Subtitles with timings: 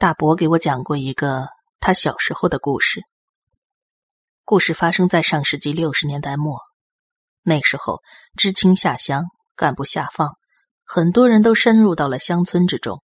[0.00, 3.02] 大伯给我讲过一个他小时候的故事。
[4.46, 6.58] 故事发生在上世纪六十年代末，
[7.42, 8.00] 那时候
[8.34, 9.24] 知青下乡，
[9.56, 10.38] 干部下放，
[10.86, 13.02] 很多人都深入到了乡村之中。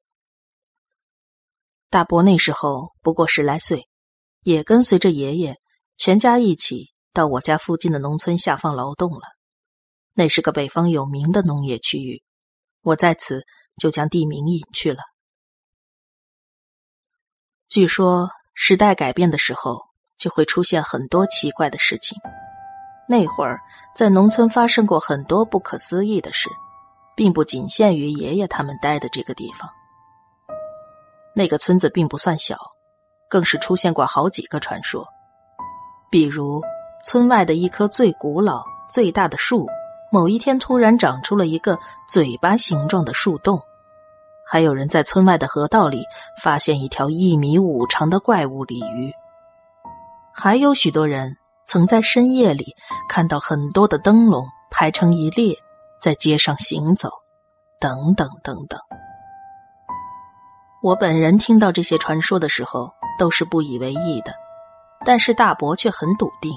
[1.91, 3.91] 大伯那时候不过十来岁，
[4.41, 5.59] 也跟随着爷爷
[5.99, 9.21] 全家一起到我家附近的农村下放劳动了。
[10.15, 12.23] 那是个北方有名的农业区域，
[12.81, 13.45] 我在此
[13.77, 15.03] 就将地名隐去了。
[17.69, 19.83] 据说时代改变的时候，
[20.17, 22.17] 就会出现很多奇怪的事情。
[23.09, 23.61] 那会儿
[23.95, 26.49] 在农村发生过很多不可思议的事，
[27.17, 29.69] 并不仅限于爷爷他们待的这个地方。
[31.35, 32.57] 那个村子并不算小，
[33.29, 35.07] 更是出现过好几个传说。
[36.09, 36.63] 比如，
[37.05, 39.69] 村外的一棵最古老、最大的树，
[40.13, 43.61] 某一天突然长出了一个嘴巴形状的树洞。
[44.49, 46.05] 还有人在村外的河道里
[46.41, 49.13] 发现一条一米五长的怪物鲤鱼，
[50.33, 52.75] 还有许多人曾在深夜里
[53.09, 55.57] 看到很多的灯笼排成一列
[56.01, 57.11] 在街上行走，
[57.81, 58.79] 等等等等。
[60.81, 64.33] 我本人听到这些传说的时候都是不以为意的，
[65.05, 66.53] 但是大伯却很笃定，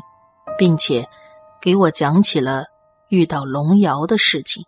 [0.60, 1.10] 并且
[1.60, 2.66] 给我讲起了
[3.08, 4.64] 遇到龙窑的事情。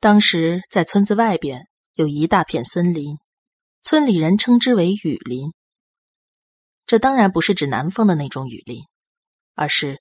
[0.00, 3.18] 当时在村子外边有一大片森林，
[3.82, 5.52] 村里人称之为雨林。
[6.86, 8.82] 这当然不是指南方的那种雨林，
[9.54, 10.00] 而是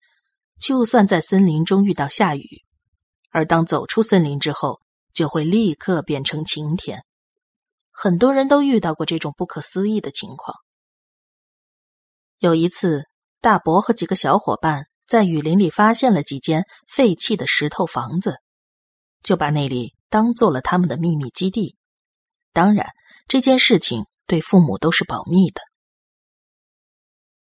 [0.60, 2.62] 就算在森林中遇到下雨，
[3.32, 4.80] 而当走出森林之后，
[5.14, 7.04] 就会立刻变成晴天。
[7.90, 10.56] 很多人都遇到过这种不可思议的情况。
[12.38, 13.06] 有一次，
[13.42, 18.38] 大伯和几个小伙伴在雨林里发现了几间废弃的石头房子。
[19.22, 21.76] 就把那里当做了他们的秘密基地。
[22.54, 22.88] 当然，
[23.28, 25.62] 这件事情对父母都是保密的。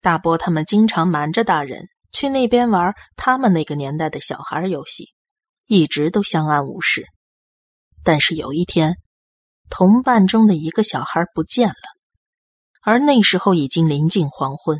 [0.01, 5.13] 大伯他们经常瞒着大人去那边玩他们那个年代的小孩游戏，
[5.67, 7.05] 一直都相安无事。
[8.03, 8.95] 但是有一天，
[9.69, 11.75] 同伴中的一个小孩不见了，
[12.81, 14.79] 而那时候已经临近黄昏，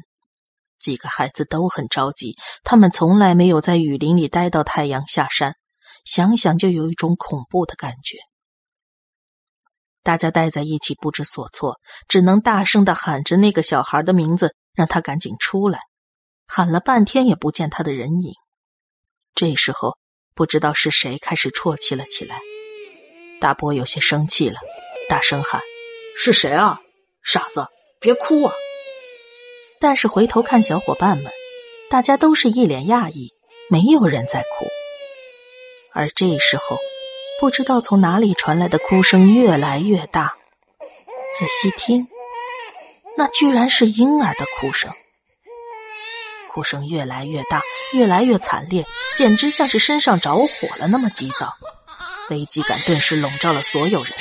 [0.80, 2.36] 几个孩子都很着急。
[2.64, 5.56] 他们从来没有在雨林里待到太阳下山。
[6.08, 8.18] 想想就有一种恐怖的感觉。
[10.04, 15.80] 大家待在一起不知所措，只能大声的喊着那个小孩的名字，让他赶紧出来。
[16.48, 18.34] 喊了半天也不见他的人影。
[19.36, 19.98] 这时候，
[20.34, 22.40] 不知道是谁开始啜泣了起来。
[23.42, 24.62] 大伯有些生气了，
[25.10, 25.62] 大声喊
[26.18, 26.80] ：“是谁啊？
[27.22, 27.68] 傻子，
[28.00, 28.54] 别哭啊！”
[29.82, 31.30] 但是回头看小伙伴们，
[31.90, 33.34] 大家都是一脸讶异，
[33.70, 34.66] 没有人在哭。
[35.94, 36.78] 而这时候，
[37.40, 40.36] 不知道从哪里传来的哭声越来越大。
[41.38, 42.08] 仔细听，
[43.18, 44.92] 那居然是婴儿的哭声。
[46.50, 47.62] 哭声越来越大，
[47.94, 50.48] 越来越惨烈，简直像是身上着火
[50.78, 51.54] 了那么急躁。
[52.30, 54.14] 危机感顿时笼罩了所有人。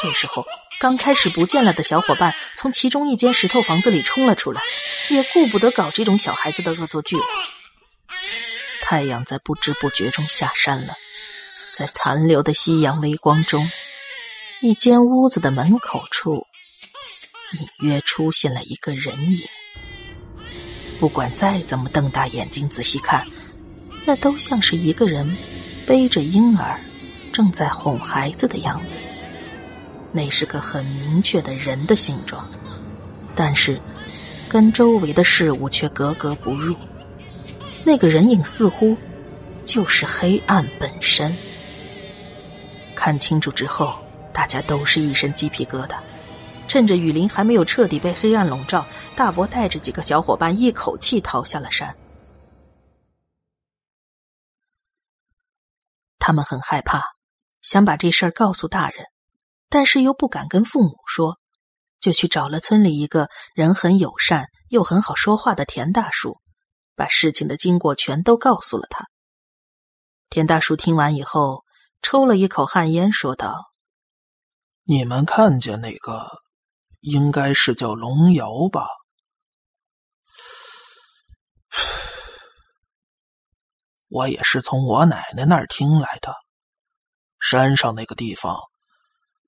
[0.00, 0.44] 这时候，
[0.80, 4.62] 刚开始不见了的小伙伴从其中一间石头房子里冲了出来，
[5.10, 7.24] 也顾不得搞这种小孩子的恶作剧了。
[8.86, 10.92] 太阳在不知不觉中下山了，
[11.72, 13.66] 在残留的夕阳微光中，
[14.60, 16.46] 一间屋子的门口处，
[17.58, 19.40] 隐约出现了一个人影。
[21.00, 23.26] 不管再怎么瞪大眼睛仔细看，
[24.04, 25.34] 那都像是一个人
[25.86, 26.78] 背着婴儿，
[27.32, 28.98] 正在哄孩子的样子。
[30.12, 32.48] 那是个很明确的人的形状，
[33.34, 33.80] 但是
[34.46, 36.76] 跟周围的事物却格格不入。
[37.84, 38.96] 那个人影似乎
[39.64, 41.36] 就是黑暗本身。
[42.94, 43.94] 看清楚之后，
[44.32, 45.98] 大家都是一身鸡皮疙瘩。
[46.66, 51.94] 趁着雨林还没有彻底被黑暗笼罩，大伯带着几个小伙伴一口气逃下了山。
[56.18, 57.02] 他们很害怕，
[57.60, 59.04] 想把这事儿告诉大人，
[59.68, 61.38] 但是又不敢跟父母说，
[62.00, 66.40] 就去找了村里一个人很友善又很好说话的田大叔。
[66.94, 69.08] 把事情的经过全都告诉了他。
[70.30, 71.64] 田大叔听完以后，
[72.02, 73.70] 抽了一口旱烟，说道
[74.84, 76.26] ：“你们看见那个，
[77.00, 78.86] 应该是叫龙瑶吧？
[84.08, 86.34] 我也是从我奶奶那儿听来的。
[87.40, 88.58] 山上那个地方，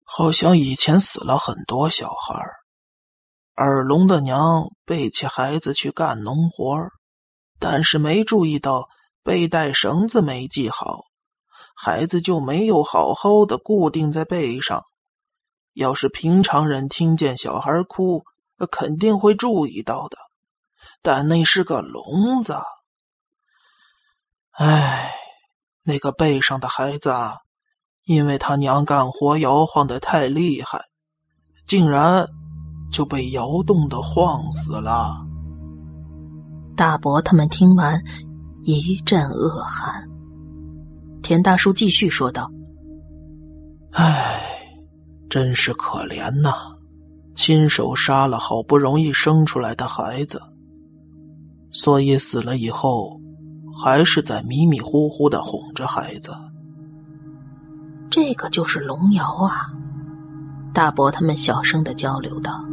[0.04, 2.44] 好像以前死了很多小孩
[3.56, 6.90] 耳聋的娘背起孩子去干农活
[7.58, 8.88] 但是没注意到
[9.22, 11.04] 背带绳子没系好，
[11.74, 14.84] 孩子就没有好好的固定在背上，
[15.74, 18.24] 要是平常人听见小孩哭，
[18.70, 20.16] 肯定会注意到的。
[21.02, 22.56] 但那是个聋子。
[24.52, 25.12] 唉，
[25.82, 27.14] 那个背上的孩子，
[28.04, 30.86] 因为他娘干活摇晃的太厉害，
[31.66, 32.26] 竟然
[32.90, 35.25] 就被摇动的晃死了。
[36.76, 38.00] 大伯他们听完，
[38.62, 40.08] 一阵恶寒。
[41.22, 42.48] 田大叔继续说道
[43.92, 44.40] ：“唉，
[45.28, 46.52] 真是可怜呐！
[47.34, 50.40] 亲手杀了好不容易生出来的孩子，
[51.72, 53.20] 所以死了以后。”
[53.78, 56.32] 还是在迷迷糊糊的哄着孩子。
[58.08, 59.70] 这个就是龙瑶啊！
[60.72, 62.64] 大伯他们小声的交流道：“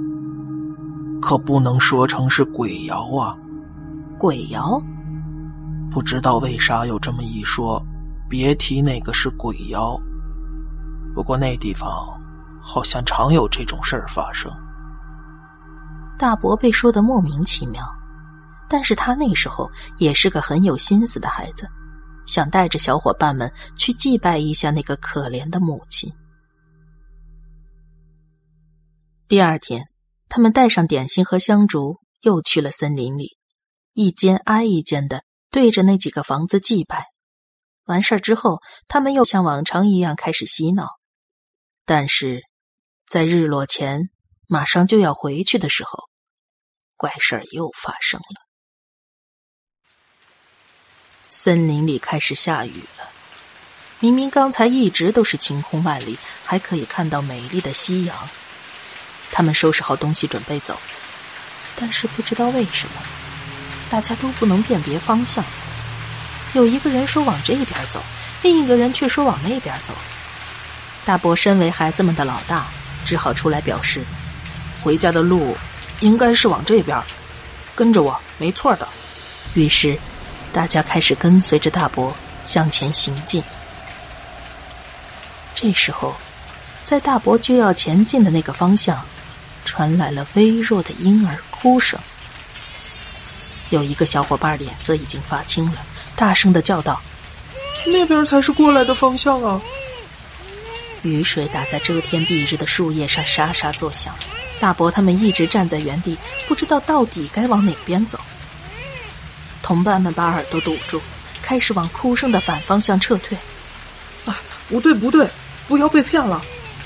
[1.22, 3.36] 可不能说成是鬼窑啊！
[4.24, 4.82] 鬼窑，
[5.92, 7.86] 不知道为啥有这么一说。
[8.30, 10.00] 别提那个是鬼窑。
[11.14, 11.92] 不过那地方
[12.62, 14.50] 好像常有这种事儿发生。”
[16.18, 17.84] 大伯被说的莫名其妙。
[18.70, 21.68] 但是他那时候也是个很有心思的孩子，
[22.26, 26.10] 想带着小伙伴们去祭拜一下那个可怜的母亲。
[29.28, 29.86] 第二天，
[30.30, 33.38] 他们带上点心和香烛，又去了森林里，
[33.94, 37.08] 一间挨一间的对着那几个房子祭拜。
[37.86, 40.88] 完事儿之后，他们又像往常一样开始嬉闹。
[41.86, 42.42] 但是，
[43.06, 44.10] 在日落前
[44.48, 46.10] 马上就要回去的时候，
[46.96, 48.48] 怪事儿又发生了。
[51.30, 53.10] 森林里开始下雨了。
[54.00, 58.30] 明明刚才一直都是晴空万里，还可以看到美丽的夕阳。
[59.32, 60.78] 他们收拾好东西准备走，
[61.76, 63.02] 但是不知道为什么，
[63.94, 65.46] 大家都不能辨别方向。
[66.54, 68.02] 有一个人说往这边走，
[68.42, 69.94] 另一个人却说往那边走。
[71.06, 72.66] 大伯身为孩子们的老大，
[73.06, 74.04] 只好出来表示：
[74.82, 75.56] 回家的路
[76.00, 77.00] 应该是往这边，
[77.76, 78.88] 跟着我，没错的。
[79.54, 79.96] 于是。
[80.52, 83.44] 大家开始跟随着大伯向前行进。
[85.54, 86.16] 这时候，
[86.84, 89.04] 在大伯就要前进的那个方向，
[89.66, 92.00] 传来了微弱的婴儿哭声。
[93.74, 95.82] 有一个小伙伴脸色已经发青了，
[96.16, 97.02] 大声的叫道
[97.88, 99.60] ：“那边才是过来的方向啊！”
[101.02, 104.14] 雨水打在遮天蔽日的树叶上，沙沙作响。
[104.60, 106.16] 大伯他们一直站在原地，
[106.48, 108.20] 不知道到底该往哪边走。
[109.64, 111.02] 同伴们把耳朵堵住，
[111.42, 113.36] 开始往哭声的反方向撤退。
[114.24, 115.28] 啊，不对不对，
[115.68, 116.40] 不要被骗了！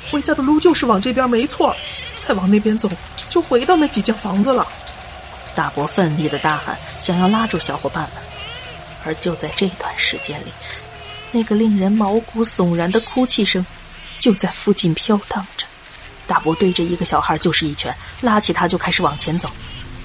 [0.10, 1.76] 回家的路就是往这边，没错。
[2.22, 2.90] 再往那边走，
[3.30, 4.66] 就回到那几间房子了。
[5.58, 8.22] 大伯奋力的大喊，想要拉住小伙伴们。
[9.04, 10.54] 而就在这段时间里，
[11.32, 13.66] 那个令人毛骨悚然的哭泣声
[14.20, 15.66] 就在附近飘荡着。
[16.28, 19.50] 大伯对着一个小孩就是一拳，拉起他就开始往前走。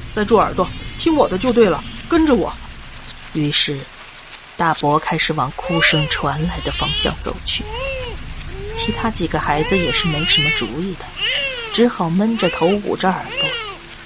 [0.06, 0.66] 塞住耳朵，
[0.98, 2.50] 听我的就对了，跟着我。
[3.34, 3.78] 于是，
[4.56, 7.62] 大伯开始往哭声传来的方向走去。
[8.72, 11.04] 其他几个孩子也是没什么主意的，
[11.74, 13.48] 只好闷着头捂着耳朵，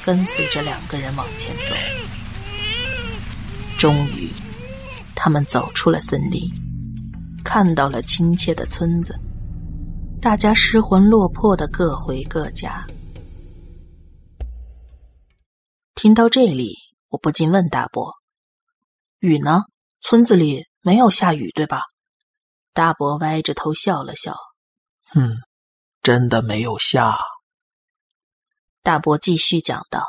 [0.07, 1.75] 跟随着两个人往前走。
[3.77, 4.33] 终于，
[5.17, 6.49] 他们走出了森林，
[7.45, 9.19] 看到了亲切的村子。
[10.23, 12.87] 大家失魂落魄的各回各家。
[15.97, 16.77] 听到这里，
[17.09, 18.15] 我不禁问大伯。
[19.19, 19.63] 雨呢？
[20.03, 21.81] 村子里没有下雨，对吧？
[22.73, 24.37] 大伯歪着头笑了笑，
[25.17, 25.37] 嗯，
[26.01, 27.19] 真的没有下。
[28.87, 30.07] 大伯继续讲道：“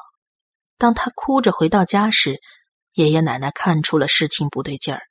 [0.77, 2.39] 当他哭着回到家时，
[2.93, 5.01] 爷爷奶奶看出了事情不对劲儿，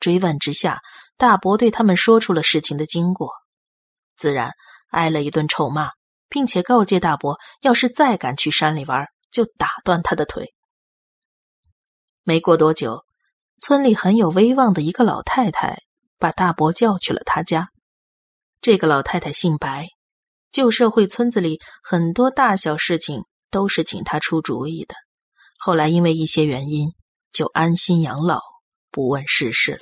[0.00, 0.80] 追问之下，
[1.18, 3.30] 大伯对他们说出了事情的经过，
[4.16, 4.52] 自然
[4.88, 5.90] 挨了一顿臭骂，
[6.30, 10.54] 并且告诫大伯，要是再敢去山里玩，就打断他的腿。
[12.22, 13.04] 没过多久。
[13.60, 15.76] 村里很有威望的一个老太太，
[16.18, 17.68] 把大伯叫去了他家。
[18.62, 19.88] 这个老太太姓白，
[20.54, 24.94] 旧社会村子里很多大小事情都是请他出主意的。
[25.58, 26.92] 后来因为一些原因，
[27.32, 28.38] 就安心养老，
[28.92, 29.80] 不问世事了。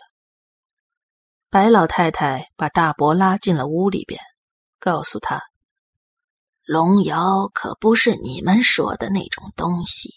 [1.50, 4.18] 白老太太把大伯拉进了屋里边，
[4.78, 5.42] 告诉他
[6.64, 10.14] ：“龙瑶可不是你们说的那种东西，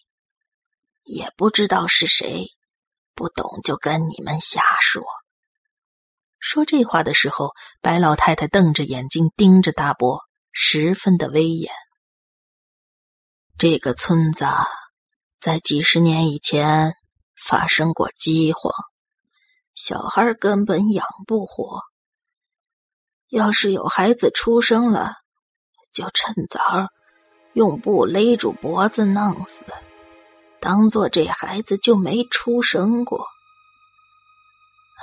[1.03, 2.47] 也不知道是谁。”
[3.13, 5.03] 不懂就跟你们瞎说。
[6.39, 10.21] 说这话的时候，白老太太瞪着眼睛盯着大伯，
[10.57, 11.69] 十分的威严。
[13.57, 14.45] 这个村子
[15.37, 16.95] 在几十年以前
[17.45, 18.71] 发生过饥荒，
[19.73, 21.81] 小孩根本养不活。
[23.27, 25.15] 要是有孩子出生了，
[25.91, 26.87] 就趁早
[27.51, 29.65] 用布勒住脖子弄死，
[30.61, 33.27] 当做这孩子就没出生过。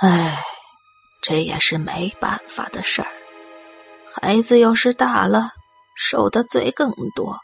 [0.01, 0.43] 唉，
[1.21, 3.22] 这也是没办法的事儿。
[4.21, 5.49] 孩子要是大了，
[5.95, 7.35] 受的罪更多；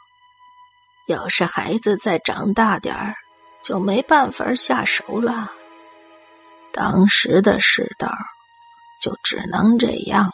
[1.07, 3.15] 要是孩子再长大点儿，
[3.63, 5.51] 就没办法下手了。
[6.71, 8.07] 当时的世道，
[9.01, 10.31] 就只能这样了。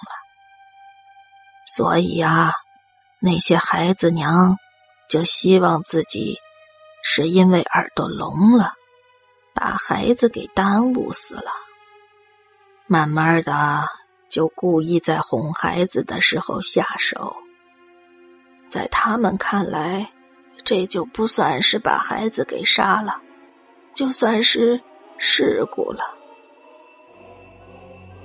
[1.65, 2.51] 所以啊，
[3.22, 4.58] 那些孩子娘
[5.10, 6.38] 就希望自己
[7.01, 8.74] 是因为耳朵聋了，
[9.54, 11.51] 把孩子给耽误死了。
[12.88, 13.88] 慢慢的，
[14.36, 17.34] 就故意在哄孩子的时候下手。
[18.68, 20.06] 在他们看来，
[20.62, 23.15] 这就不算是把孩子给杀了，
[23.94, 24.77] 就算是
[25.18, 26.13] 事故了。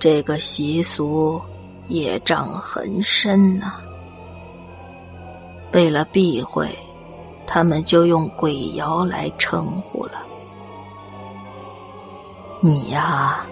[0.00, 1.40] 这个习俗
[1.87, 3.81] 业障很深呐。
[5.73, 6.76] 为了避讳，
[7.47, 10.26] 他们就用鬼谣来称呼了。
[12.61, 13.47] 你呀。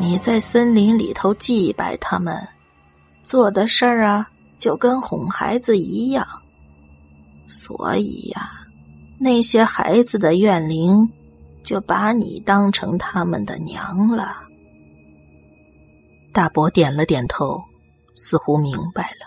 [0.00, 2.34] 你在森林里头祭拜他们，
[3.22, 4.26] 做的事儿啊，
[4.58, 6.26] 就跟哄孩子一样。
[7.46, 8.50] 所以呀，
[9.18, 11.06] 那些孩子的怨灵
[11.62, 14.36] 就把你当成他们的娘了。
[16.32, 17.62] 大伯点了点头，
[18.14, 19.26] 似乎明白了。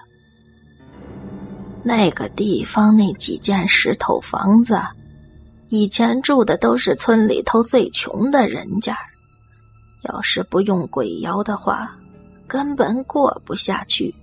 [1.83, 4.81] 那个地方那几间石头房子，
[5.69, 8.97] 以前住的都是村里头最穷的人家。
[10.03, 11.95] 要是不用鬼妖的话，
[12.47, 14.13] 根本过不下去。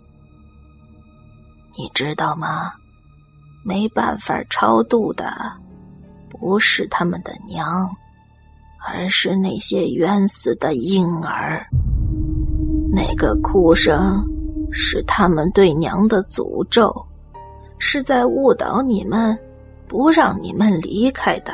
[1.76, 2.72] 你知道吗？
[3.64, 5.32] 没办法超度的，
[6.28, 7.88] 不是他们的娘，
[8.86, 11.66] 而是那些冤死的婴儿。
[12.92, 14.24] 那个哭声
[14.72, 16.90] 是他们对娘的诅咒，
[17.78, 19.38] 是在误导你们，
[19.86, 21.52] 不让你们离开的。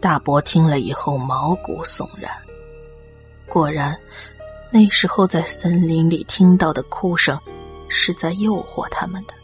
[0.00, 2.30] 大伯听了以后毛骨悚然。
[3.48, 3.98] 果然，
[4.70, 7.38] 那时候在森林里听到的哭声，
[7.88, 9.34] 是在诱惑他们的。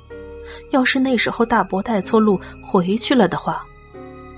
[0.71, 3.65] 要是那时候大伯带错路回去了的话，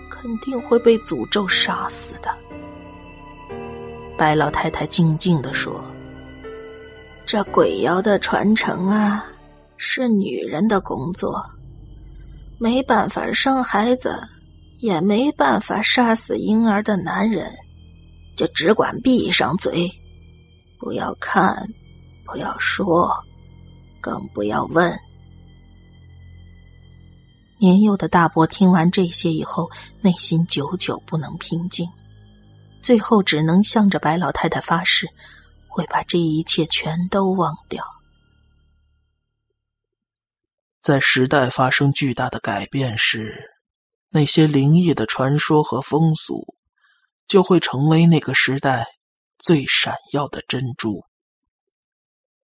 [0.09, 2.35] 肯定会被诅咒杀死的。
[4.17, 5.85] 白老太太静静的说
[7.27, 9.27] ：“这鬼妖的传承啊，
[9.77, 11.45] 是女人的工作，
[12.59, 14.17] 没办法生孩子。”
[14.79, 17.51] 也没办法杀死婴儿的男人，
[18.37, 19.91] 就只管闭上嘴，
[20.79, 21.67] 不要看，
[22.25, 23.11] 不要说，
[24.01, 24.99] 更不要问。
[27.59, 29.71] 年幼的大伯听完这些以后，
[30.03, 31.89] 内心久久不能平静，
[32.83, 35.09] 最后只能向着白老太太发誓，
[35.67, 37.83] 会把这一切全都忘掉。
[40.83, 43.56] 在时代发生巨大的改变时。
[44.17, 46.57] 那些灵异的传说和风俗，
[47.29, 48.87] 就会成为那个时代
[49.39, 51.05] 最闪耀的珍珠。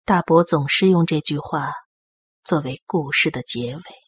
[0.04, 1.72] 大伯总是用这句话
[2.44, 4.05] 作为故事的结尾。